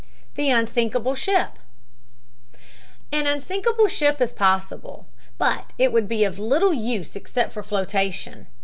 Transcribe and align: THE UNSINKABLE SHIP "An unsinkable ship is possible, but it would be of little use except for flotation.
THE 0.33 0.49
UNSINKABLE 0.49 1.13
SHIP 1.13 1.59
"An 3.11 3.27
unsinkable 3.27 3.87
ship 3.87 4.19
is 4.19 4.33
possible, 4.33 5.05
but 5.37 5.73
it 5.77 5.93
would 5.93 6.07
be 6.09 6.23
of 6.23 6.39
little 6.39 6.73
use 6.73 7.15
except 7.15 7.53
for 7.53 7.61
flotation. 7.61 8.47